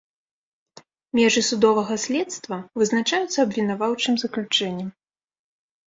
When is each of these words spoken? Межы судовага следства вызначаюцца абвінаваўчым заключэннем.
Межы 1.19 1.43
судовага 1.49 1.95
следства 2.05 2.57
вызначаюцца 2.83 3.37
абвінаваўчым 3.47 4.13
заключэннем. 4.27 4.89